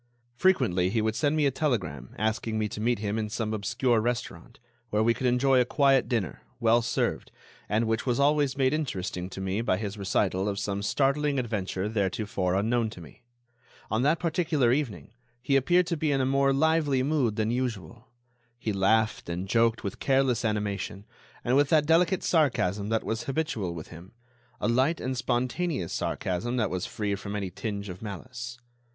[0.35, 3.99] Frequently he would send me a telegram asking me to meet him in some obscure
[4.01, 7.31] restaurant, where we could enjoy a quiet dinner, well served,
[7.69, 11.87] and which was always made interesting to me by his recital of some startling adventure
[11.87, 13.21] theretofore unknown to me.
[13.91, 18.07] On that particular evening he appeared to be in a more lively mood than usual.
[18.57, 21.05] He laughed and joked with careless animation,
[21.43, 26.71] and with that delicate sarcasm that was habitual with him—a light and spontaneous sarcasm that
[26.71, 28.57] was quite free from any tinge of malice.